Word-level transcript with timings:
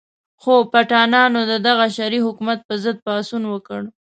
خو 0.41 0.53
پټانانو 0.71 1.41
د 1.51 1.53
دغه 1.67 1.85
شرعي 1.95 2.21
حکومت 2.27 2.59
په 2.67 2.73
ضد 2.83 2.97
پاڅون 3.05 3.43
وکړ. 3.47 3.81